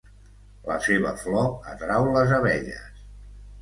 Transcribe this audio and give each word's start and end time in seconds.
la 0.69 0.77
seva 0.85 1.13
flor 1.25 1.53
atrau 1.75 2.11
les 2.19 2.37
abelles 2.43 3.03